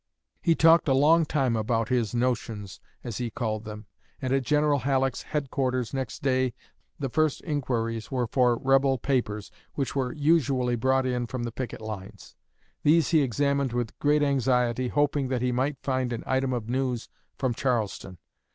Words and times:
He 0.41 0.55
talked 0.55 0.87
a 0.87 0.95
long 0.95 1.25
time 1.25 1.55
about 1.55 1.89
his 1.89 2.15
'notions,' 2.15 2.79
as 3.03 3.19
he 3.19 3.29
called 3.29 3.65
them; 3.65 3.85
and 4.19 4.33
at 4.33 4.41
General 4.41 4.79
Halleck's 4.79 5.21
headquarters 5.21 5.93
next 5.93 6.23
day, 6.23 6.55
the 6.97 7.07
first 7.07 7.39
inquiries 7.43 8.09
were 8.09 8.25
for 8.25 8.57
'rebel 8.57 8.97
papers,' 8.97 9.51
which 9.75 9.95
were 9.95 10.11
usually 10.11 10.75
brought 10.75 11.05
in 11.05 11.27
from 11.27 11.43
the 11.43 11.51
picket 11.51 11.81
lines. 11.81 12.35
These 12.81 13.09
he 13.11 13.21
examined 13.21 13.73
with 13.73 13.99
great 13.99 14.23
anxiety, 14.23 14.87
hoping 14.87 15.27
that 15.27 15.43
he 15.43 15.51
might 15.51 15.77
find 15.83 16.11
an 16.11 16.23
item 16.25 16.51
of 16.51 16.67
news 16.67 17.07
from 17.37 17.53
Charleston. 17.53 18.17